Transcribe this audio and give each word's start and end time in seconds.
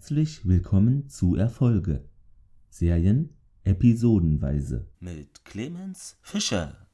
Herzlich 0.00 0.48
willkommen 0.48 1.10
zu 1.10 1.36
Erfolge. 1.36 2.02
Serien 2.70 3.36
episodenweise. 3.64 4.86
Mit 4.98 5.44
Clemens 5.44 6.16
Fischer. 6.22 6.86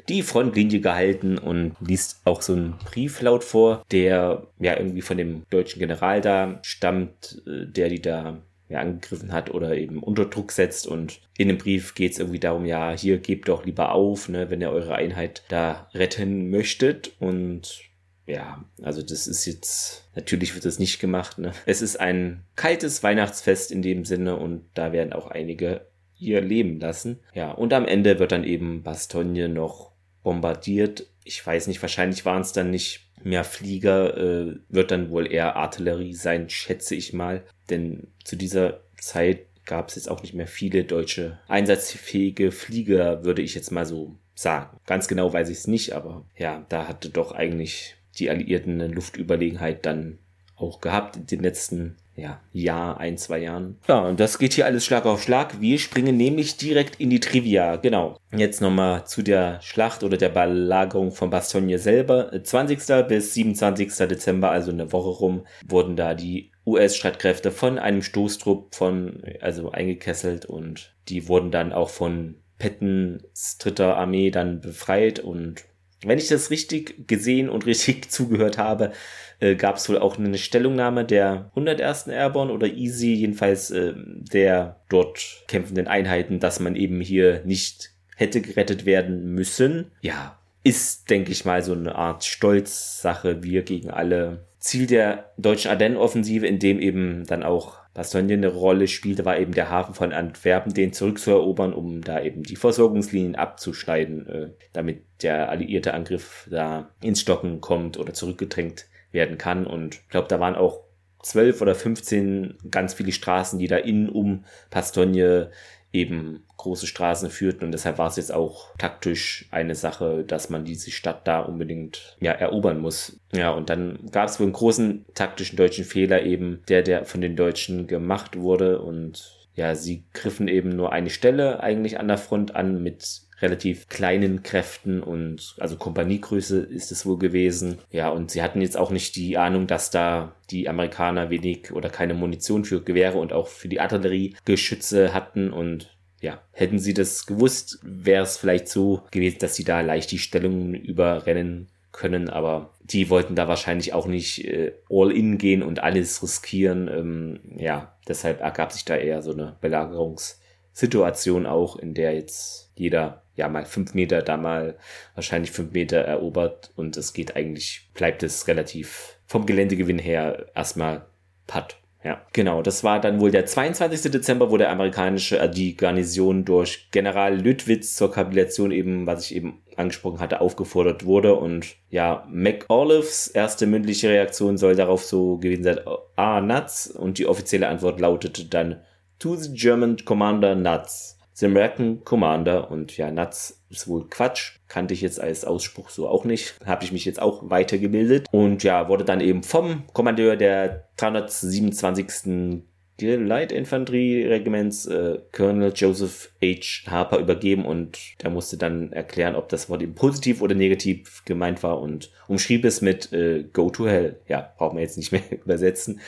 die 0.08 0.22
Frontlinie 0.22 0.80
gehalten 0.80 1.38
und 1.38 1.76
liest 1.80 2.20
auch 2.24 2.42
so 2.42 2.54
einen 2.54 2.74
Brief 2.84 3.22
laut 3.22 3.44
vor, 3.44 3.82
der 3.90 4.46
ja 4.58 4.76
irgendwie 4.76 5.00
von 5.02 5.16
dem 5.16 5.44
deutschen 5.50 5.78
General 5.78 6.20
da 6.20 6.58
stammt, 6.62 7.42
äh, 7.46 7.66
der 7.66 7.88
die 7.88 8.02
da 8.02 8.42
ja, 8.68 8.80
angegriffen 8.80 9.32
hat 9.32 9.50
oder 9.50 9.76
eben 9.76 10.02
unter 10.02 10.26
Druck 10.26 10.52
setzt. 10.52 10.86
Und 10.86 11.20
in 11.36 11.48
dem 11.48 11.58
Brief 11.58 11.94
geht 11.94 12.12
es 12.12 12.18
irgendwie 12.18 12.40
darum, 12.40 12.64
ja, 12.64 12.92
hier 12.92 13.18
gebt 13.18 13.48
doch 13.48 13.64
lieber 13.64 13.92
auf, 13.92 14.28
ne, 14.28 14.50
wenn 14.50 14.60
ihr 14.60 14.70
eure 14.70 14.94
Einheit 14.94 15.42
da 15.48 15.88
retten 15.94 16.50
möchtet. 16.50 17.12
Und 17.20 17.80
ja, 18.26 18.64
also 18.82 19.02
das 19.02 19.26
ist 19.26 19.44
jetzt, 19.46 20.08
natürlich 20.14 20.54
wird 20.54 20.64
das 20.64 20.78
nicht 20.78 20.98
gemacht. 20.98 21.38
Ne? 21.38 21.52
Es 21.66 21.82
ist 21.82 22.00
ein 22.00 22.44
kaltes 22.56 23.02
Weihnachtsfest 23.02 23.70
in 23.70 23.82
dem 23.82 24.04
Sinne 24.04 24.36
und 24.36 24.64
da 24.74 24.92
werden 24.92 25.12
auch 25.12 25.26
einige 25.26 25.86
ihr 26.18 26.40
Leben 26.40 26.80
lassen. 26.80 27.20
Ja, 27.34 27.52
und 27.52 27.72
am 27.72 27.86
Ende 27.86 28.18
wird 28.18 28.32
dann 28.32 28.44
eben 28.44 28.82
Bastogne 28.82 29.48
noch 29.48 29.92
bombardiert. 30.22 31.06
Ich 31.24 31.44
weiß 31.44 31.66
nicht, 31.66 31.82
wahrscheinlich 31.82 32.24
waren 32.24 32.42
es 32.42 32.52
dann 32.52 32.70
nicht 32.70 33.10
mehr 33.22 33.44
Flieger, 33.44 34.16
äh, 34.16 34.56
wird 34.68 34.90
dann 34.90 35.10
wohl 35.10 35.30
eher 35.30 35.56
Artillerie 35.56 36.14
sein, 36.14 36.48
schätze 36.48 36.94
ich 36.94 37.12
mal. 37.12 37.42
Denn 37.70 38.08
zu 38.24 38.36
dieser 38.36 38.80
Zeit 38.98 39.46
gab 39.66 39.88
es 39.88 39.96
jetzt 39.96 40.10
auch 40.10 40.22
nicht 40.22 40.34
mehr 40.34 40.46
viele 40.46 40.84
deutsche 40.84 41.38
einsatzfähige 41.48 42.52
Flieger, 42.52 43.24
würde 43.24 43.42
ich 43.42 43.54
jetzt 43.54 43.70
mal 43.70 43.86
so 43.86 44.16
sagen. 44.34 44.78
Ganz 44.86 45.08
genau 45.08 45.32
weiß 45.32 45.48
ich 45.48 45.58
es 45.58 45.66
nicht, 45.66 45.92
aber 45.92 46.24
ja, 46.36 46.64
da 46.68 46.88
hatte 46.88 47.08
doch 47.10 47.32
eigentlich 47.32 47.96
die 48.14 48.30
Alliierten 48.30 48.80
eine 48.80 48.92
Luftüberlegenheit 48.92 49.84
dann 49.86 50.18
auch 50.56 50.80
gehabt 50.80 51.16
in 51.16 51.26
den 51.26 51.40
letzten 51.40 51.96
ja, 52.16 52.40
Jahr, 52.52 52.98
ein, 52.98 53.18
zwei 53.18 53.38
Jahren. 53.38 53.78
Ja, 53.88 54.00
und 54.06 54.20
das 54.20 54.38
geht 54.38 54.52
hier 54.52 54.66
alles 54.66 54.84
Schlag 54.84 55.04
auf 55.04 55.22
Schlag. 55.22 55.60
Wir 55.60 55.78
springen 55.78 56.16
nämlich 56.16 56.56
direkt 56.56 57.00
in 57.00 57.10
die 57.10 57.18
Trivia. 57.20 57.76
Genau. 57.76 58.16
Jetzt 58.32 58.60
nochmal 58.60 59.04
zu 59.06 59.22
der 59.22 59.60
Schlacht 59.62 60.04
oder 60.04 60.16
der 60.16 60.28
Belagerung 60.28 61.10
von 61.10 61.30
Bastogne 61.30 61.78
selber. 61.78 62.30
20. 62.40 63.08
bis 63.08 63.34
27. 63.34 63.92
Dezember, 64.08 64.50
also 64.50 64.70
eine 64.70 64.92
Woche 64.92 65.10
rum, 65.10 65.46
wurden 65.66 65.96
da 65.96 66.14
die 66.14 66.52
US-Streitkräfte 66.66 67.50
von 67.50 67.78
einem 67.78 68.02
Stoßtrupp 68.02 68.74
von, 68.74 69.22
also 69.40 69.72
eingekesselt 69.72 70.46
und 70.46 70.94
die 71.08 71.28
wurden 71.28 71.50
dann 71.50 71.72
auch 71.72 71.90
von 71.90 72.36
Pettens 72.58 73.58
dritter 73.58 73.96
Armee 73.96 74.30
dann 74.30 74.60
befreit 74.60 75.18
und 75.18 75.64
wenn 76.06 76.18
ich 76.18 76.28
das 76.28 76.50
richtig 76.50 77.08
gesehen 77.08 77.48
und 77.48 77.66
richtig 77.66 78.10
zugehört 78.10 78.58
habe, 78.58 78.92
äh, 79.40 79.54
gab 79.54 79.76
es 79.76 79.88
wohl 79.88 79.98
auch 79.98 80.18
eine 80.18 80.38
Stellungnahme 80.38 81.04
der 81.04 81.50
101. 81.50 82.08
Airborne 82.08 82.52
oder 82.52 82.66
Easy, 82.66 83.14
jedenfalls 83.14 83.70
äh, 83.70 83.94
der 83.96 84.80
dort 84.88 85.44
kämpfenden 85.48 85.88
Einheiten, 85.88 86.40
dass 86.40 86.60
man 86.60 86.76
eben 86.76 87.00
hier 87.00 87.42
nicht 87.44 87.90
hätte 88.16 88.40
gerettet 88.40 88.86
werden 88.86 89.32
müssen. 89.34 89.90
Ja, 90.00 90.38
ist, 90.62 91.10
denke 91.10 91.30
ich 91.30 91.44
mal, 91.44 91.62
so 91.62 91.74
eine 91.74 91.94
Art 91.94 92.24
Stolzsache, 92.24 93.42
wir 93.42 93.62
gegen 93.62 93.90
alle. 93.90 94.46
Ziel 94.64 94.86
der 94.86 95.30
deutschen 95.36 95.70
Ardennen-Offensive, 95.70 96.46
in 96.46 96.58
dem 96.58 96.80
eben 96.80 97.26
dann 97.26 97.42
auch 97.42 97.76
Bastogne 97.92 98.32
eine 98.32 98.48
Rolle 98.48 98.88
spielte, 98.88 99.26
war 99.26 99.38
eben 99.38 99.52
der 99.52 99.68
Hafen 99.68 99.92
von 99.92 100.14
Antwerpen, 100.14 100.72
den 100.72 100.94
zurückzuerobern, 100.94 101.74
um 101.74 102.00
da 102.00 102.22
eben 102.22 102.42
die 102.44 102.56
Versorgungslinien 102.56 103.34
abzuschneiden, 103.34 104.26
äh, 104.26 104.50
damit 104.72 105.02
der 105.20 105.50
alliierte 105.50 105.92
Angriff 105.92 106.48
da 106.50 106.88
ins 107.02 107.20
Stocken 107.20 107.60
kommt 107.60 107.98
oder 107.98 108.14
zurückgedrängt 108.14 108.86
werden 109.12 109.36
kann. 109.36 109.66
Und 109.66 109.96
ich 109.96 110.08
glaube, 110.08 110.28
da 110.28 110.40
waren 110.40 110.54
auch 110.54 110.80
zwölf 111.22 111.60
oder 111.60 111.74
15 111.74 112.56
ganz 112.70 112.94
viele 112.94 113.12
Straßen, 113.12 113.58
die 113.58 113.68
da 113.68 113.76
innen 113.76 114.08
um 114.08 114.46
Pastogne 114.70 115.50
eben 115.94 116.44
große 116.56 116.86
Straßen 116.86 117.30
führten 117.30 117.64
und 117.64 117.72
deshalb 117.72 117.98
war 117.98 118.08
es 118.08 118.16
jetzt 118.16 118.32
auch 118.32 118.74
taktisch 118.76 119.46
eine 119.50 119.74
Sache, 119.74 120.24
dass 120.26 120.50
man 120.50 120.64
diese 120.64 120.90
Stadt 120.90 121.26
da 121.26 121.40
unbedingt 121.40 122.16
ja 122.20 122.32
erobern 122.32 122.80
muss. 122.80 123.20
Ja, 123.32 123.50
und 123.50 123.70
dann 123.70 123.98
gab 124.10 124.28
es 124.28 124.40
wohl 124.40 124.46
einen 124.46 124.52
großen 124.52 125.06
taktischen 125.14 125.56
deutschen 125.56 125.84
Fehler 125.84 126.22
eben, 126.22 126.62
der 126.68 126.82
der 126.82 127.04
von 127.04 127.20
den 127.20 127.36
Deutschen 127.36 127.86
gemacht 127.86 128.36
wurde 128.38 128.80
und 128.80 129.44
ja, 129.54 129.76
sie 129.76 130.04
griffen 130.12 130.48
eben 130.48 130.70
nur 130.70 130.92
eine 130.92 131.10
Stelle 131.10 131.62
eigentlich 131.62 132.00
an 132.00 132.08
der 132.08 132.18
Front 132.18 132.56
an 132.56 132.82
mit 132.82 133.20
relativ 133.40 133.88
kleinen 133.88 134.42
Kräften 134.42 135.02
und 135.02 135.56
also 135.58 135.76
Kompaniegröße 135.76 136.60
ist 136.60 136.92
es 136.92 137.04
wohl 137.04 137.18
gewesen. 137.18 137.78
Ja, 137.90 138.10
und 138.10 138.30
sie 138.30 138.42
hatten 138.42 138.60
jetzt 138.60 138.76
auch 138.76 138.90
nicht 138.90 139.16
die 139.16 139.36
Ahnung, 139.36 139.66
dass 139.66 139.90
da 139.90 140.34
die 140.50 140.68
Amerikaner 140.68 141.30
wenig 141.30 141.72
oder 141.72 141.90
keine 141.90 142.14
Munition 142.14 142.64
für 142.64 142.82
Gewehre 142.82 143.18
und 143.18 143.32
auch 143.32 143.48
für 143.48 143.68
die 143.68 143.80
Artilleriegeschütze 143.80 145.12
hatten 145.12 145.52
und 145.52 145.90
ja, 146.20 146.40
hätten 146.52 146.78
sie 146.78 146.94
das 146.94 147.26
gewusst, 147.26 147.80
wäre 147.82 148.22
es 148.22 148.38
vielleicht 148.38 148.68
so 148.68 149.02
gewesen, 149.10 149.38
dass 149.40 149.56
sie 149.56 149.64
da 149.64 149.82
leicht 149.82 150.10
die 150.10 150.18
Stellungen 150.18 150.74
überrennen 150.74 151.68
können, 151.92 152.28
aber 152.30 152.70
die 152.82 153.08
wollten 153.10 153.34
da 153.34 153.48
wahrscheinlich 153.48 153.92
auch 153.92 154.06
nicht 154.06 154.44
äh, 154.44 154.72
all 154.90 155.12
in 155.12 155.38
gehen 155.38 155.62
und 155.62 155.82
alles 155.82 156.22
riskieren. 156.22 156.88
Ähm, 156.88 157.40
ja, 157.56 157.94
deshalb 158.08 158.40
ergab 158.40 158.72
sich 158.72 158.84
da 158.84 158.96
eher 158.96 159.22
so 159.22 159.32
eine 159.32 159.56
Belagerungssituation 159.60 161.46
auch, 161.46 161.76
in 161.76 161.94
der 161.94 162.14
jetzt 162.14 162.72
jeder 162.74 163.23
ja 163.36 163.48
mal 163.48 163.64
fünf 163.64 163.94
Meter, 163.94 164.22
da 164.22 164.36
mal 164.36 164.76
wahrscheinlich 165.14 165.50
fünf 165.50 165.72
Meter 165.72 165.98
erobert 165.98 166.72
und 166.76 166.96
es 166.96 167.12
geht 167.12 167.36
eigentlich, 167.36 167.88
bleibt 167.94 168.22
es 168.22 168.46
relativ 168.48 169.18
vom 169.26 169.46
Geländegewinn 169.46 169.98
her 169.98 170.46
erstmal 170.54 171.06
Putt. 171.46 171.76
Ja, 172.04 172.20
genau. 172.34 172.60
Das 172.60 172.84
war 172.84 173.00
dann 173.00 173.18
wohl 173.18 173.30
der 173.30 173.46
22. 173.46 174.12
Dezember, 174.12 174.50
wo 174.50 174.58
der 174.58 174.70
amerikanische, 174.70 175.38
äh, 175.38 175.48
die 175.48 175.74
Garnison 175.74 176.44
durch 176.44 176.90
General 176.90 177.34
Lüttwitz 177.34 177.96
zur 177.96 178.12
Kapitulation 178.12 178.72
eben, 178.72 179.06
was 179.06 179.24
ich 179.24 179.36
eben 179.36 179.62
angesprochen 179.76 180.20
hatte, 180.20 180.42
aufgefordert 180.42 181.06
wurde. 181.06 181.34
Und 181.34 181.76
ja, 181.88 182.26
McAuliffes 182.30 183.28
erste 183.28 183.66
mündliche 183.66 184.10
Reaktion 184.10 184.58
soll 184.58 184.76
darauf 184.76 185.02
so 185.02 185.38
gewesen 185.38 185.64
sein, 185.64 185.80
ah, 186.16 186.42
nuts. 186.42 186.88
Und 186.88 187.16
die 187.16 187.26
offizielle 187.26 187.68
Antwort 187.68 187.98
lautete 187.98 188.44
dann, 188.44 188.82
to 189.18 189.34
the 189.34 189.54
German 189.54 189.96
Commander 190.04 190.54
nuts. 190.54 191.18
The 191.34 191.46
American 191.46 192.04
Commander 192.04 192.70
und 192.70 192.96
ja, 192.96 193.10
Nuts 193.10 193.64
ist 193.68 193.88
wohl 193.88 194.08
Quatsch. 194.08 194.60
Kannte 194.68 194.94
ich 194.94 195.00
jetzt 195.00 195.20
als 195.20 195.44
Ausspruch 195.44 195.90
so 195.90 196.08
auch 196.08 196.24
nicht. 196.24 196.54
Habe 196.64 196.84
ich 196.84 196.92
mich 196.92 197.04
jetzt 197.04 197.20
auch 197.20 197.50
weitergebildet. 197.50 198.28
Und 198.30 198.62
ja, 198.62 198.88
wurde 198.88 199.04
dann 199.04 199.20
eben 199.20 199.42
vom 199.42 199.82
Kommandeur 199.92 200.36
der 200.36 200.88
327. 200.96 202.62
Light 203.00 203.50
Infanterie 203.50 204.24
Regiments 204.24 204.86
äh, 204.86 205.18
Colonel 205.32 205.72
Joseph 205.74 206.30
H. 206.40 206.88
Harper 206.88 207.18
übergeben 207.18 207.64
und 207.66 207.98
der 208.22 208.30
musste 208.30 208.56
dann 208.56 208.92
erklären, 208.92 209.34
ob 209.34 209.48
das 209.48 209.68
Wort 209.68 209.82
eben 209.82 209.96
positiv 209.96 210.40
oder 210.40 210.54
negativ 210.54 211.24
gemeint 211.24 211.64
war 211.64 211.80
und 211.80 212.12
umschrieb 212.28 212.64
es 212.64 212.80
mit 212.80 213.12
äh, 213.12 213.42
Go 213.52 213.70
to 213.70 213.88
Hell. 213.88 214.20
Ja, 214.28 214.52
brauchen 214.56 214.76
wir 214.76 214.82
jetzt 214.82 214.96
nicht 214.96 215.10
mehr 215.10 215.22
übersetzen. 215.44 216.00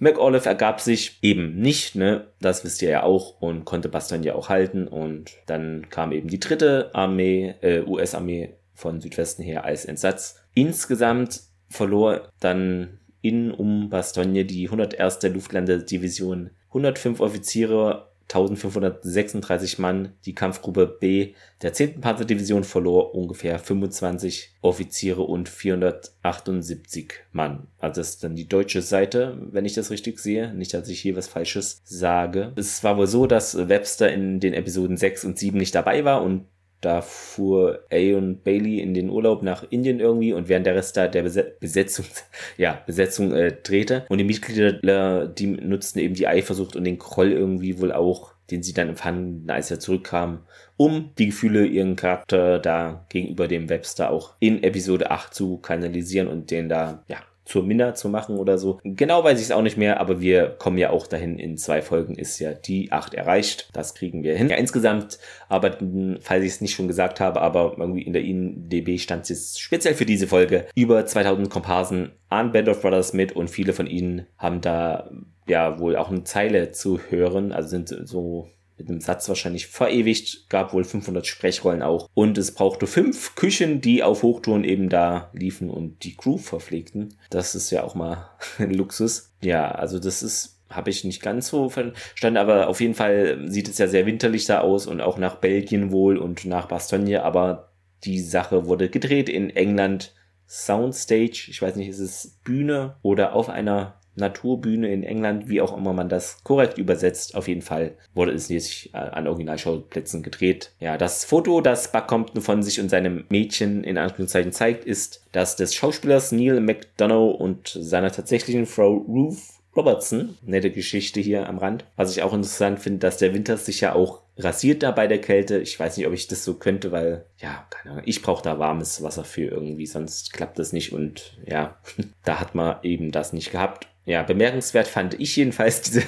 McAuliffe 0.00 0.48
ergab 0.48 0.80
sich 0.80 1.18
eben 1.22 1.56
nicht, 1.56 1.94
ne? 1.94 2.26
Das 2.40 2.64
wisst 2.64 2.80
ihr 2.82 2.88
ja 2.88 3.02
auch 3.02 3.40
und 3.40 3.64
konnte 3.66 3.90
Bastogne 3.90 4.26
ja 4.26 4.34
auch 4.34 4.48
halten. 4.48 4.88
Und 4.88 5.30
dann 5.46 5.88
kam 5.90 6.12
eben 6.12 6.28
die 6.28 6.40
dritte 6.40 6.90
Armee, 6.94 7.54
äh, 7.60 7.82
US-Armee 7.82 8.54
von 8.74 9.00
Südwesten 9.00 9.42
her 9.42 9.64
als 9.64 9.84
Entsatz. 9.84 10.40
Insgesamt 10.54 11.42
verlor 11.68 12.28
dann 12.40 12.98
in 13.20 13.50
um 13.50 13.90
Bastogne 13.90 14.46
die 14.46 14.66
101. 14.66 15.22
Luftlandedivision 15.24 16.50
105 16.68 17.20
Offiziere 17.20 18.09
1536 18.32 19.78
Mann. 19.78 20.12
Die 20.24 20.34
Kampfgruppe 20.34 20.86
B 20.86 21.34
der 21.62 21.72
10. 21.72 22.00
Panzerdivision 22.00 22.64
verlor 22.64 23.14
ungefähr 23.14 23.58
25 23.58 24.54
Offiziere 24.62 25.22
und 25.22 25.48
478 25.48 27.12
Mann. 27.32 27.66
Also 27.78 28.00
das 28.00 28.10
ist 28.10 28.24
dann 28.24 28.36
die 28.36 28.48
deutsche 28.48 28.82
Seite, 28.82 29.36
wenn 29.50 29.64
ich 29.64 29.74
das 29.74 29.90
richtig 29.90 30.18
sehe. 30.20 30.54
Nicht, 30.54 30.72
dass 30.72 30.88
ich 30.88 31.00
hier 31.00 31.16
was 31.16 31.28
Falsches 31.28 31.82
sage. 31.84 32.52
Es 32.56 32.82
war 32.84 32.96
wohl 32.96 33.06
so, 33.06 33.26
dass 33.26 33.68
Webster 33.68 34.12
in 34.12 34.40
den 34.40 34.54
Episoden 34.54 34.96
6 34.96 35.24
und 35.24 35.38
7 35.38 35.58
nicht 35.58 35.74
dabei 35.74 36.04
war 36.04 36.22
und 36.22 36.46
da 36.80 37.02
fuhr 37.02 37.84
Aeon 37.90 38.40
Bailey 38.42 38.80
in 38.80 38.94
den 38.94 39.10
Urlaub 39.10 39.42
nach 39.42 39.64
Indien 39.70 40.00
irgendwie 40.00 40.32
und 40.32 40.48
während 40.48 40.66
der 40.66 40.74
Rest 40.74 40.96
da 40.96 41.08
der 41.08 41.22
Besetzung, 41.22 42.06
ja, 42.56 42.82
Besetzung 42.86 43.32
äh, 43.32 43.52
drehte. 43.62 44.06
Und 44.08 44.18
die 44.18 44.24
Mitglieder, 44.24 45.26
die 45.26 45.46
nutzten 45.46 46.00
eben 46.00 46.14
die 46.14 46.26
Eifersucht 46.26 46.76
und 46.76 46.84
den 46.84 46.98
Kroll 46.98 47.32
irgendwie 47.32 47.80
wohl 47.80 47.92
auch, 47.92 48.32
den 48.50 48.62
sie 48.62 48.72
dann 48.72 48.88
empfanden, 48.88 49.50
als 49.50 49.70
er 49.70 49.78
zurückkam, 49.78 50.44
um 50.76 51.10
die 51.18 51.26
Gefühle, 51.26 51.66
ihren 51.66 51.96
Charakter 51.96 52.58
da 52.58 53.04
gegenüber 53.10 53.46
dem 53.46 53.68
Webster 53.68 54.10
auch 54.10 54.34
in 54.40 54.62
Episode 54.62 55.10
8 55.10 55.34
zu 55.34 55.58
kanalisieren 55.58 56.28
und 56.28 56.50
den 56.50 56.68
da, 56.68 57.04
ja, 57.06 57.18
zur 57.44 57.62
Minna 57.64 57.94
zu 57.94 58.08
machen 58.08 58.38
oder 58.38 58.58
so. 58.58 58.80
Genau 58.84 59.24
weiß 59.24 59.38
ich 59.38 59.46
es 59.46 59.50
auch 59.50 59.62
nicht 59.62 59.76
mehr, 59.76 60.00
aber 60.00 60.20
wir 60.20 60.46
kommen 60.46 60.78
ja 60.78 60.90
auch 60.90 61.06
dahin. 61.06 61.38
In 61.38 61.56
zwei 61.56 61.82
Folgen 61.82 62.14
ist 62.14 62.38
ja 62.38 62.52
die 62.52 62.92
8 62.92 63.14
erreicht. 63.14 63.68
Das 63.72 63.94
kriegen 63.94 64.22
wir 64.22 64.36
hin. 64.36 64.48
Ja, 64.48 64.56
insgesamt 64.56 65.18
arbeiten, 65.48 66.18
falls 66.20 66.44
ich 66.44 66.52
es 66.52 66.60
nicht 66.60 66.74
schon 66.74 66.88
gesagt 66.88 67.20
habe, 67.20 67.40
aber 67.40 67.76
irgendwie 67.78 68.02
in 68.02 68.12
der 68.12 68.22
INDB 68.22 68.98
stand 68.98 69.22
es 69.22 69.28
jetzt 69.30 69.60
speziell 69.60 69.94
für 69.94 70.06
diese 70.06 70.26
Folge 70.26 70.66
über 70.74 71.04
2000 71.04 71.50
Komparsen 71.50 72.12
an 72.28 72.52
Band 72.52 72.68
of 72.68 72.80
Brothers 72.82 73.12
mit 73.12 73.32
und 73.32 73.50
viele 73.50 73.72
von 73.72 73.86
ihnen 73.86 74.26
haben 74.38 74.60
da 74.60 75.10
ja 75.48 75.80
wohl 75.80 75.96
auch 75.96 76.10
eine 76.10 76.24
Zeile 76.24 76.70
zu 76.70 77.00
hören, 77.10 77.52
also 77.52 77.68
sind 77.68 77.88
so 77.88 78.48
mit 78.80 78.88
einem 78.88 79.00
Satz 79.00 79.28
wahrscheinlich 79.28 79.66
verewigt, 79.66 80.46
gab 80.48 80.72
wohl 80.72 80.84
500 80.84 81.26
Sprechrollen 81.26 81.82
auch. 81.82 82.08
Und 82.14 82.38
es 82.38 82.52
brauchte 82.52 82.86
fünf 82.86 83.34
Küchen, 83.34 83.80
die 83.80 84.02
auf 84.02 84.22
Hochtouren 84.22 84.64
eben 84.64 84.88
da 84.88 85.30
liefen 85.34 85.68
und 85.68 86.02
die 86.04 86.16
Crew 86.16 86.38
verpflegten. 86.38 87.14
Das 87.28 87.54
ist 87.54 87.70
ja 87.70 87.84
auch 87.84 87.94
mal 87.94 88.30
ein 88.58 88.72
Luxus. 88.72 89.32
Ja, 89.42 89.70
also 89.70 89.98
das 89.98 90.22
ist 90.22 90.56
habe 90.70 90.90
ich 90.90 91.02
nicht 91.02 91.20
ganz 91.20 91.48
so 91.48 91.68
verstanden, 91.68 92.36
aber 92.36 92.68
auf 92.68 92.80
jeden 92.80 92.94
Fall 92.94 93.40
sieht 93.48 93.68
es 93.68 93.78
ja 93.78 93.88
sehr 93.88 94.06
winterlich 94.06 94.44
da 94.44 94.60
aus 94.60 94.86
und 94.86 95.00
auch 95.00 95.18
nach 95.18 95.34
Belgien 95.34 95.90
wohl 95.90 96.16
und 96.16 96.44
nach 96.44 96.66
Bastogne, 96.66 97.24
aber 97.24 97.72
die 98.04 98.20
Sache 98.20 98.66
wurde 98.66 98.88
gedreht 98.88 99.28
in 99.28 99.50
England 99.50 100.14
Soundstage, 100.46 101.46
ich 101.48 101.60
weiß 101.60 101.76
nicht, 101.76 101.88
ist 101.88 101.98
es 101.98 102.38
Bühne 102.42 102.96
oder 103.02 103.34
auf 103.34 103.48
einer 103.48 103.99
Naturbühne 104.20 104.92
in 104.92 105.02
England, 105.02 105.48
wie 105.48 105.60
auch 105.60 105.76
immer 105.76 105.92
man 105.92 106.08
das 106.08 106.44
korrekt 106.44 106.78
übersetzt. 106.78 107.34
Auf 107.34 107.48
jeden 107.48 107.62
Fall 107.62 107.92
wurde 108.14 108.32
es 108.32 108.48
nicht 108.48 108.94
an 108.94 109.26
Originalschauplätzen 109.26 110.22
gedreht. 110.22 110.72
Ja, 110.78 110.96
das 110.96 111.24
Foto, 111.24 111.60
das 111.60 111.90
Buck 111.92 112.06
Compton 112.06 112.42
von 112.42 112.62
sich 112.62 112.80
und 112.80 112.88
seinem 112.88 113.24
Mädchen 113.28 113.84
in 113.84 113.98
Anführungszeichen 113.98 114.52
zeigt, 114.52 114.84
ist 114.84 115.26
das 115.32 115.56
des 115.56 115.74
Schauspielers 115.74 116.32
Neil 116.32 116.60
McDonough 116.60 117.40
und 117.40 117.68
seiner 117.68 118.12
tatsächlichen 118.12 118.66
Frau 118.66 118.94
Ruth 118.94 119.38
Robertson. 119.76 120.36
Nette 120.42 120.70
Geschichte 120.70 121.20
hier 121.20 121.48
am 121.48 121.58
Rand. 121.58 121.84
Was 121.96 122.10
ich 122.10 122.22
auch 122.22 122.32
interessant 122.32 122.80
finde, 122.80 122.98
dass 122.98 123.18
der 123.18 123.32
Winter 123.34 123.56
sich 123.56 123.80
ja 123.80 123.94
auch 123.94 124.22
rasiert 124.36 124.82
da 124.82 124.90
bei 124.90 125.06
der 125.06 125.20
Kälte. 125.20 125.58
Ich 125.58 125.78
weiß 125.78 125.96
nicht, 125.96 126.06
ob 126.06 126.12
ich 126.12 126.26
das 126.26 126.44
so 126.44 126.54
könnte, 126.54 126.92
weil, 126.92 127.26
ja, 127.38 127.66
keine 127.70 127.92
Ahnung, 127.92 128.04
ich 128.06 128.22
brauche 128.22 128.42
da 128.42 128.58
warmes 128.58 129.02
Wasser 129.02 129.24
für 129.24 129.44
irgendwie, 129.44 129.86
sonst 129.86 130.32
klappt 130.32 130.58
das 130.58 130.72
nicht 130.72 130.92
und 130.92 131.38
ja, 131.46 131.76
da 132.24 132.40
hat 132.40 132.54
man 132.54 132.76
eben 132.82 133.12
das 133.12 133.32
nicht 133.32 133.52
gehabt. 133.52 133.86
Ja, 134.10 134.24
bemerkenswert 134.24 134.88
fand 134.88 135.20
ich 135.20 135.36
jedenfalls 135.36 135.82
diese 135.82 136.02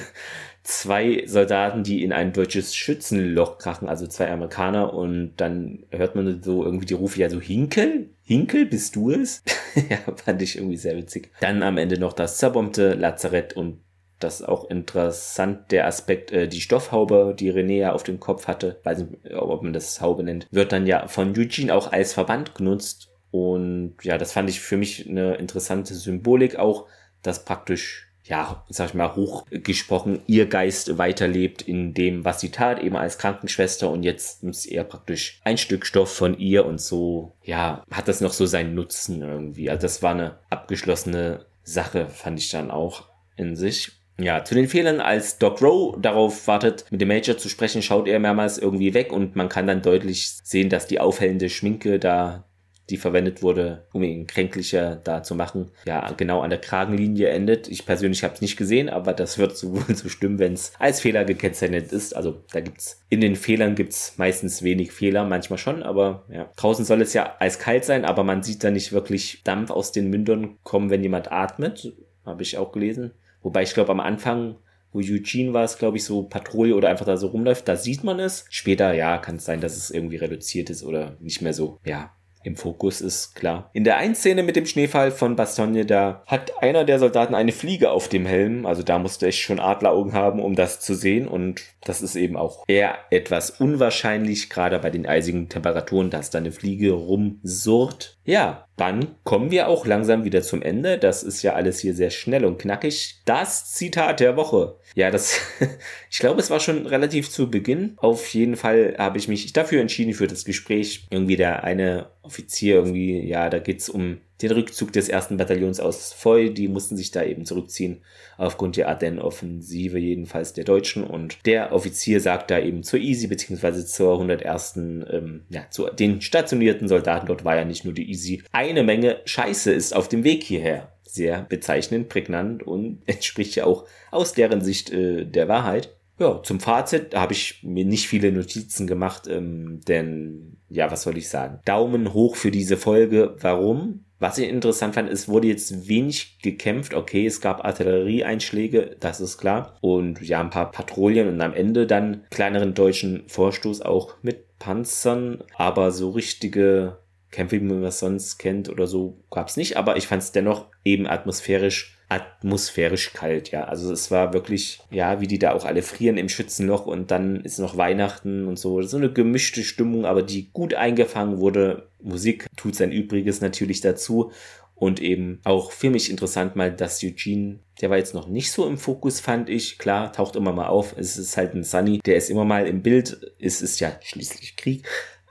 zwei 0.61 1.23
Soldaten, 1.25 1.83
die 1.83 2.03
in 2.03 2.11
ein 2.11 2.33
deutsches 2.33 2.75
Schützenloch 2.75 3.59
krachen, 3.59 3.87
also 3.87 4.07
zwei 4.07 4.29
Amerikaner 4.29 4.93
und 4.93 5.35
dann 5.37 5.85
hört 5.89 6.13
man 6.13 6.43
so 6.43 6.65
irgendwie 6.65 6.85
die 6.85 6.95
Rufe 6.95 7.21
ja 7.21 7.29
so 7.29 7.39
Hinkel? 7.39 8.09
Hinkel, 8.21 8.65
bist 8.65 8.97
du 8.97 9.11
es? 9.11 9.41
ja, 9.89 9.99
fand 10.17 10.41
ich 10.41 10.57
irgendwie 10.57 10.75
sehr 10.75 10.97
witzig. 10.97 11.31
Dann 11.39 11.63
am 11.63 11.77
Ende 11.77 11.97
noch 11.97 12.11
das 12.11 12.37
zerbombte 12.39 12.93
Lazarett 12.93 13.53
und 13.53 13.79
das 14.19 14.41
ist 14.41 14.47
auch 14.49 14.69
interessant, 14.69 15.71
der 15.71 15.87
Aspekt, 15.87 16.33
äh, 16.33 16.49
die 16.49 16.59
Stoffhaube, 16.59 17.33
die 17.39 17.53
René 17.53 17.77
ja 17.77 17.93
auf 17.93 18.03
dem 18.03 18.19
Kopf 18.19 18.47
hatte, 18.47 18.81
weiß 18.83 18.99
nicht, 18.99 19.33
ob 19.33 19.63
man 19.63 19.71
das 19.71 20.01
Haube 20.01 20.23
nennt, 20.23 20.47
wird 20.51 20.73
dann 20.73 20.87
ja 20.87 21.07
von 21.07 21.37
Eugene 21.37 21.73
auch 21.73 21.93
als 21.93 22.11
Verband 22.11 22.53
genutzt. 22.53 23.09
Und 23.31 23.95
ja, 24.03 24.17
das 24.17 24.33
fand 24.33 24.49
ich 24.49 24.59
für 24.59 24.77
mich 24.77 25.09
eine 25.09 25.35
interessante 25.35 25.93
Symbolik 25.93 26.57
auch, 26.57 26.87
dass 27.23 27.45
praktisch 27.45 28.07
ja, 28.25 28.63
sag 28.69 28.89
ich 28.89 28.93
mal, 28.93 29.15
hochgesprochen, 29.15 30.21
ihr 30.27 30.47
Geist 30.47 30.97
weiterlebt 30.97 31.61
in 31.61 31.93
dem, 31.93 32.23
was 32.23 32.39
sie 32.39 32.51
tat, 32.51 32.81
eben 32.81 32.95
als 32.95 33.17
Krankenschwester 33.17 33.89
und 33.89 34.03
jetzt 34.03 34.43
nutzt 34.43 34.65
er 34.65 34.85
praktisch 34.85 35.41
ein 35.43 35.57
Stück 35.57 35.85
Stoff 35.85 36.13
von 36.13 36.37
ihr 36.37 36.65
und 36.65 36.79
so, 36.79 37.33
ja, 37.43 37.83
hat 37.91 38.07
das 38.07 38.21
noch 38.21 38.31
so 38.31 38.45
seinen 38.45 38.75
Nutzen 38.75 39.21
irgendwie. 39.21 39.69
Also 39.69 39.81
das 39.81 40.01
war 40.01 40.11
eine 40.11 40.37
abgeschlossene 40.49 41.45
Sache, 41.63 42.07
fand 42.07 42.39
ich 42.39 42.49
dann 42.49 42.71
auch 42.71 43.09
in 43.35 43.55
sich. 43.57 43.91
Ja, 44.19 44.45
zu 44.45 44.55
den 44.55 44.67
Fehlern, 44.67 45.01
als 45.01 45.39
Doc 45.39 45.61
Rowe 45.61 45.99
darauf 45.99 46.47
wartet, 46.47 46.85
mit 46.91 47.01
dem 47.01 47.07
Major 47.07 47.37
zu 47.37 47.49
sprechen, 47.49 47.81
schaut 47.81 48.07
er 48.07 48.19
mehrmals 48.19 48.57
irgendwie 48.57 48.93
weg 48.93 49.11
und 49.11 49.35
man 49.35 49.49
kann 49.49 49.67
dann 49.67 49.81
deutlich 49.81 50.29
sehen, 50.43 50.69
dass 50.69 50.87
die 50.87 50.99
aufhellende 50.99 51.49
Schminke 51.49 51.99
da 51.99 52.45
die 52.89 52.97
verwendet 52.97 53.41
wurde, 53.41 53.85
um 53.93 54.03
ihn 54.03 54.27
kränklicher 54.27 54.97
da 54.97 55.23
zu 55.23 55.35
machen, 55.35 55.71
ja, 55.85 56.11
genau 56.11 56.41
an 56.41 56.49
der 56.49 56.59
Kragenlinie 56.59 57.29
endet. 57.29 57.69
Ich 57.69 57.85
persönlich 57.85 58.23
habe 58.23 58.33
es 58.33 58.41
nicht 58.41 58.57
gesehen, 58.57 58.89
aber 58.89 59.13
das 59.13 59.37
wird 59.37 59.55
so 59.57 59.73
wohl 59.73 59.95
so 59.95 60.09
stimmen, 60.09 60.39
wenn 60.39 60.53
es 60.53 60.73
als 60.79 60.99
Fehler 60.99 61.23
gekennzeichnet 61.23 61.91
ist. 61.91 62.15
Also 62.15 62.43
da 62.51 62.59
gibt's 62.59 63.01
in 63.09 63.21
den 63.21 63.35
Fehlern 63.35 63.75
gibt's 63.75 64.17
meistens 64.17 64.63
wenig 64.63 64.91
Fehler, 64.91 65.23
manchmal 65.23 65.59
schon, 65.59 65.83
aber 65.83 66.25
ja. 66.29 66.49
Draußen 66.55 66.85
soll 66.85 67.01
es 67.01 67.13
ja 67.13 67.35
eiskalt 67.39 67.85
sein, 67.85 68.05
aber 68.05 68.23
man 68.23 68.43
sieht 68.43 68.63
da 68.63 68.71
nicht 68.71 68.91
wirklich 68.91 69.41
Dampf 69.43 69.71
aus 69.71 69.91
den 69.91 70.09
Mündern 70.09 70.57
kommen, 70.63 70.89
wenn 70.89 71.03
jemand 71.03 71.31
atmet. 71.31 71.93
Habe 72.25 72.43
ich 72.43 72.57
auch 72.57 72.71
gelesen. 72.71 73.11
Wobei 73.41 73.63
ich 73.63 73.73
glaube, 73.73 73.91
am 73.91 73.99
Anfang 73.99 74.55
wo 74.93 74.99
Eugene 74.99 75.53
war 75.53 75.63
es, 75.63 75.77
glaube 75.77 75.97
ich, 75.97 76.05
so 76.05 76.23
Patrouille 76.23 76.75
oder 76.75 76.89
einfach 76.89 77.05
da 77.05 77.17
so 77.17 77.27
rumläuft, 77.27 77.67
da 77.67 77.75
sieht 77.75 78.03
man 78.03 78.19
es. 78.19 78.45
Später, 78.49 78.93
ja, 78.93 79.17
kann 79.17 79.37
es 79.37 79.45
sein, 79.45 79.59
dass 79.59 79.75
es 79.75 79.89
irgendwie 79.89 80.17
reduziert 80.17 80.69
ist 80.69 80.83
oder 80.83 81.17
nicht 81.19 81.41
mehr 81.41 81.53
so, 81.53 81.79
ja, 81.83 82.11
im 82.43 82.55
Fokus 82.55 83.01
ist, 83.01 83.35
klar. 83.35 83.69
In 83.73 83.83
der 83.83 83.97
einen 83.97 84.15
Szene 84.15 84.43
mit 84.43 84.55
dem 84.55 84.65
Schneefall 84.65 85.11
von 85.11 85.35
Bastogne, 85.35 85.85
da 85.85 86.23
hat 86.27 86.61
einer 86.61 86.83
der 86.83 86.99
Soldaten 86.99 87.35
eine 87.35 87.51
Fliege 87.51 87.91
auf 87.91 88.09
dem 88.09 88.25
Helm. 88.25 88.65
Also 88.65 88.83
da 88.83 88.99
musste 88.99 89.27
ich 89.27 89.41
schon 89.41 89.59
Adleraugen 89.59 90.13
haben, 90.13 90.39
um 90.39 90.55
das 90.55 90.79
zu 90.79 90.93
sehen. 90.93 91.27
Und 91.27 91.61
das 91.85 92.01
ist 92.01 92.15
eben 92.15 92.35
auch 92.35 92.63
eher 92.67 92.95
etwas 93.09 93.49
unwahrscheinlich, 93.49 94.49
gerade 94.49 94.79
bei 94.79 94.89
den 94.89 95.05
eisigen 95.05 95.49
Temperaturen, 95.49 96.09
dass 96.09 96.29
da 96.29 96.39
eine 96.39 96.51
Fliege 96.51 96.91
rumsurrt. 96.91 98.17
Ja, 98.25 98.67
dann 98.77 99.15
kommen 99.23 99.51
wir 99.51 99.67
auch 99.67 99.85
langsam 99.85 100.23
wieder 100.23 100.41
zum 100.41 100.61
Ende. 100.61 100.97
Das 100.97 101.23
ist 101.23 101.43
ja 101.43 101.53
alles 101.53 101.79
hier 101.79 101.93
sehr 101.93 102.09
schnell 102.09 102.45
und 102.45 102.57
knackig. 102.57 103.21
Das 103.25 103.71
Zitat 103.71 104.19
der 104.19 104.35
Woche. 104.35 104.75
Ja, 104.95 105.11
das, 105.11 105.39
ich 106.09 106.19
glaube, 106.19 106.39
es 106.39 106.49
war 106.49 106.59
schon 106.59 106.85
relativ 106.87 107.29
zu 107.29 107.49
Beginn. 107.49 107.93
Auf 107.97 108.33
jeden 108.33 108.55
Fall 108.55 108.95
habe 108.97 109.17
ich 109.17 109.27
mich 109.27 109.51
dafür 109.53 109.81
entschieden 109.81 110.13
für 110.13 110.27
das 110.27 110.45
Gespräch. 110.45 111.07
Irgendwie 111.09 111.35
der 111.35 111.63
eine 111.63 112.07
Offizier 112.33 112.75
irgendwie, 112.75 113.19
ja, 113.19 113.47
da 113.51 113.59
geht's 113.59 113.89
um 113.89 114.17
den 114.41 114.51
Rückzug 114.51 114.91
des 114.91 115.07
ersten 115.07 115.37
Bataillons 115.37 115.79
aus 115.79 116.13
Foy. 116.13 116.51
Die 116.51 116.67
mussten 116.67 116.97
sich 116.97 117.11
da 117.11 117.23
eben 117.23 117.45
zurückziehen 117.45 118.01
aufgrund 118.37 118.75
der 118.75 118.89
Ardennen-Offensive 118.89 119.99
jedenfalls 119.99 120.53
der 120.53 120.63
Deutschen. 120.63 121.03
Und 121.03 121.37
der 121.45 121.71
Offizier 121.71 122.19
sagt 122.19 122.49
da 122.49 122.57
eben 122.57 122.81
zur 122.81 122.99
Easy 122.99 123.27
beziehungsweise 123.27 123.85
zur 123.85 124.13
101. 124.13 124.77
Ähm, 124.77 125.41
ja, 125.49 125.69
zu 125.69 125.85
den 125.91 126.21
stationierten 126.21 126.87
Soldaten 126.87 127.27
dort 127.27 127.45
war 127.45 127.55
ja 127.55 127.65
nicht 127.65 127.85
nur 127.85 127.93
die 127.93 128.09
Easy. 128.09 128.41
Eine 128.51 128.81
Menge 128.81 129.21
Scheiße 129.25 129.71
ist 129.71 129.95
auf 129.95 130.09
dem 130.09 130.23
Weg 130.23 130.43
hierher. 130.43 130.91
Sehr 131.03 131.43
bezeichnend, 131.43 132.09
prägnant 132.09 132.63
und 132.63 133.03
entspricht 133.05 133.55
ja 133.55 133.65
auch 133.65 133.85
aus 134.09 134.33
deren 134.33 134.61
Sicht 134.61 134.91
äh, 134.91 135.25
der 135.25 135.47
Wahrheit. 135.47 135.95
Ja, 136.19 136.41
zum 136.43 136.59
Fazit 136.59 137.15
habe 137.15 137.33
ich 137.33 137.63
mir 137.63 137.85
nicht 137.85 138.07
viele 138.07 138.31
Notizen 138.31 138.85
gemacht, 138.85 139.27
ähm, 139.27 139.81
denn 139.87 140.57
ja, 140.69 140.91
was 140.91 141.03
soll 141.03 141.17
ich 141.17 141.29
sagen? 141.29 141.59
Daumen 141.65 142.13
hoch 142.13 142.35
für 142.35 142.51
diese 142.51 142.77
Folge. 142.77 143.35
Warum? 143.39 144.05
Was 144.19 144.37
ich 144.37 144.47
interessant 144.47 144.95
fand, 144.95 145.09
es 145.09 145.27
wurde 145.27 145.47
jetzt 145.47 145.87
wenig 145.87 146.39
gekämpft. 146.41 146.93
Okay, 146.93 147.25
es 147.25 147.41
gab 147.41 147.65
Artillerieeinschläge, 147.65 148.95
das 148.99 149.19
ist 149.19 149.37
klar. 149.37 149.77
Und 149.81 150.21
ja, 150.21 150.39
ein 150.39 150.49
paar 150.49 150.71
Patrouillen 150.71 151.27
und 151.27 151.41
am 151.41 151.53
Ende 151.53 151.85
dann 151.85 152.23
kleineren 152.29 152.73
deutschen 152.73 153.23
Vorstoß 153.27 153.81
auch 153.81 154.15
mit 154.21 154.59
Panzern. 154.59 155.43
Aber 155.57 155.91
so 155.91 156.11
richtige 156.11 156.99
Kämpfe, 157.31 157.59
wie 157.59 157.65
man 157.65 157.81
das 157.81 157.99
sonst 157.99 158.37
kennt 158.37 158.69
oder 158.69 158.87
so, 158.87 159.17
gab 159.29 159.49
es 159.49 159.57
nicht. 159.57 159.75
Aber 159.75 159.97
ich 159.97 160.07
fand 160.07 160.23
es 160.23 160.31
dennoch 160.31 160.67
eben 160.85 161.05
atmosphärisch 161.05 161.97
atmosphärisch 162.13 163.13
kalt, 163.13 163.51
ja. 163.51 163.63
Also 163.63 163.91
es 163.91 164.11
war 164.11 164.33
wirklich, 164.33 164.79
ja, 164.91 165.19
wie 165.19 165.27
die 165.27 165.39
da 165.39 165.53
auch 165.53 165.65
alle 165.65 165.81
frieren 165.81 166.17
im 166.17 166.29
Schützenloch 166.29 166.85
und 166.85 167.09
dann 167.11 167.41
ist 167.41 167.59
noch 167.59 167.77
Weihnachten 167.77 168.47
und 168.47 168.59
so. 168.59 168.81
So 168.83 168.97
eine 168.97 169.11
gemischte 169.11 169.63
Stimmung, 169.63 170.05
aber 170.05 170.21
die 170.21 170.51
gut 170.51 170.73
eingefangen 170.75 171.39
wurde. 171.39 171.89
Musik 172.01 172.45
tut 172.55 172.75
sein 172.75 172.91
Übriges 172.91 173.41
natürlich 173.41 173.81
dazu. 173.81 174.31
Und 174.75 175.01
eben 175.01 175.39
auch 175.45 175.71
für 175.71 175.89
mich 175.89 176.09
interessant 176.09 176.55
mal, 176.55 176.71
dass 176.73 177.01
Eugene, 177.03 177.59
der 177.79 177.89
war 177.89 177.97
jetzt 177.97 178.13
noch 178.13 178.27
nicht 178.27 178.51
so 178.51 178.67
im 178.67 178.77
Fokus, 178.77 179.21
fand 179.21 179.49
ich. 179.49 179.77
Klar, 179.77 180.11
taucht 180.11 180.35
immer 180.35 180.51
mal 180.51 180.67
auf. 180.67 180.95
Es 180.97 181.15
ist 181.15 181.37
halt 181.37 181.53
ein 181.53 181.63
Sunny, 181.63 181.99
der 182.05 182.17
ist 182.17 182.29
immer 182.29 182.43
mal 182.43 182.67
im 182.67 182.81
Bild. 182.81 183.33
Es 183.39 183.61
ist 183.61 183.79
ja 183.79 183.93
schließlich 184.01 184.57
Krieg. 184.57 184.85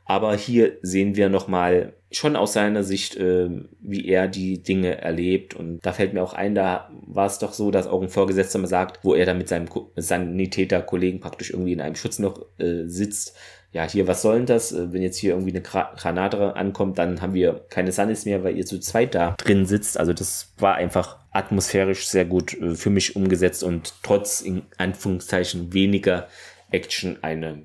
Aber 0.06 0.34
hier 0.36 0.78
sehen 0.82 1.16
wir 1.16 1.28
nochmal 1.28 1.92
schon 2.16 2.36
aus 2.36 2.52
seiner 2.52 2.82
Sicht, 2.82 3.16
äh, 3.16 3.48
wie 3.80 4.06
er 4.06 4.28
die 4.28 4.62
Dinge 4.62 5.00
erlebt. 5.00 5.54
Und 5.54 5.80
da 5.84 5.92
fällt 5.92 6.14
mir 6.14 6.22
auch 6.22 6.34
ein, 6.34 6.54
da 6.54 6.90
war 7.06 7.26
es 7.26 7.38
doch 7.38 7.52
so, 7.52 7.70
dass 7.70 7.86
auch 7.86 8.02
ein 8.02 8.08
Vorgesetzter 8.08 8.58
mal 8.58 8.66
sagt, 8.66 9.00
wo 9.02 9.14
er 9.14 9.26
dann 9.26 9.38
mit 9.38 9.48
seinem 9.48 9.68
Sanitäter-Kollegen 9.96 11.20
praktisch 11.20 11.50
irgendwie 11.50 11.72
in 11.72 11.80
einem 11.80 11.96
Schutzloch 11.96 12.46
äh, 12.58 12.84
sitzt. 12.86 13.36
Ja, 13.72 13.88
hier, 13.88 14.06
was 14.06 14.20
soll 14.20 14.36
denn 14.36 14.46
das? 14.46 14.72
Äh, 14.72 14.92
wenn 14.92 15.02
jetzt 15.02 15.16
hier 15.16 15.32
irgendwie 15.32 15.52
eine 15.52 15.62
Granate 15.62 16.56
ankommt, 16.56 16.98
dann 16.98 17.22
haben 17.22 17.34
wir 17.34 17.64
keine 17.70 17.92
Sunnis 17.92 18.26
mehr, 18.26 18.44
weil 18.44 18.56
ihr 18.56 18.66
zu 18.66 18.78
zweit 18.80 19.14
da 19.14 19.34
drin 19.38 19.66
sitzt. 19.66 19.98
Also 19.98 20.12
das 20.12 20.52
war 20.58 20.74
einfach 20.74 21.18
atmosphärisch 21.30 22.06
sehr 22.06 22.26
gut 22.26 22.52
äh, 22.60 22.74
für 22.74 22.90
mich 22.90 23.16
umgesetzt 23.16 23.64
und 23.64 23.94
trotz 24.02 24.42
in 24.42 24.62
Anführungszeichen 24.76 25.72
weniger 25.72 26.28
Action 26.70 27.18
eine 27.22 27.62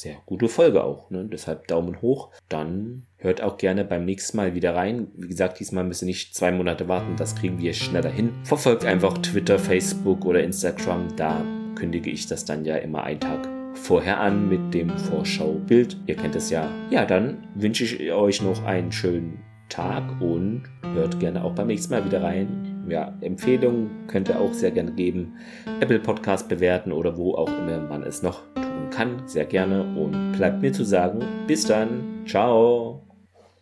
sehr 0.00 0.16
gute 0.26 0.48
Folge 0.48 0.82
auch. 0.82 1.10
Ne? 1.10 1.26
Deshalb 1.30 1.68
Daumen 1.68 2.00
hoch. 2.00 2.30
Dann 2.48 3.06
hört 3.18 3.42
auch 3.42 3.58
gerne 3.58 3.84
beim 3.84 4.04
nächsten 4.04 4.36
Mal 4.36 4.54
wieder 4.54 4.74
rein. 4.74 5.08
Wie 5.14 5.28
gesagt, 5.28 5.60
diesmal 5.60 5.84
müsst 5.84 6.02
ihr 6.02 6.06
nicht 6.06 6.34
zwei 6.34 6.52
Monate 6.52 6.88
warten. 6.88 7.16
Das 7.16 7.36
kriegen 7.36 7.60
wir 7.60 7.72
schneller 7.74 8.10
hin. 8.10 8.32
Verfolgt 8.44 8.84
einfach 8.84 9.18
Twitter, 9.18 9.58
Facebook 9.58 10.24
oder 10.24 10.42
Instagram. 10.42 11.08
Da 11.16 11.44
kündige 11.74 12.10
ich 12.10 12.26
das 12.26 12.44
dann 12.44 12.64
ja 12.64 12.76
immer 12.76 13.04
einen 13.04 13.20
Tag 13.20 13.48
vorher 13.74 14.20
an 14.20 14.48
mit 14.48 14.74
dem 14.74 14.90
Vorschaubild. 14.90 15.96
Ihr 16.06 16.16
kennt 16.16 16.36
es 16.36 16.50
ja. 16.50 16.70
Ja, 16.90 17.04
dann 17.04 17.46
wünsche 17.54 17.84
ich 17.84 18.12
euch 18.12 18.42
noch 18.42 18.64
einen 18.64 18.92
schönen 18.92 19.40
Tag 19.68 20.20
und 20.20 20.64
hört 20.94 21.20
gerne 21.20 21.44
auch 21.44 21.54
beim 21.54 21.68
nächsten 21.68 21.92
Mal 21.92 22.04
wieder 22.04 22.22
rein. 22.22 22.86
Ja, 22.88 23.16
Empfehlungen 23.20 24.06
könnt 24.08 24.28
ihr 24.28 24.40
auch 24.40 24.52
sehr 24.52 24.72
gerne 24.72 24.92
geben. 24.92 25.36
Apple 25.80 26.00
Podcast 26.00 26.48
bewerten 26.48 26.90
oder 26.90 27.16
wo 27.16 27.34
auch 27.34 27.48
immer 27.48 27.80
man 27.80 28.02
es 28.02 28.22
noch 28.22 28.42
tut 28.54 28.69
kann, 28.90 29.22
sehr 29.26 29.44
gerne 29.44 29.82
und 29.82 30.32
bleibt 30.32 30.62
mir 30.62 30.72
zu 30.72 30.84
sagen, 30.84 31.20
bis 31.46 31.66
dann, 31.66 32.24
ciao. 32.26 32.99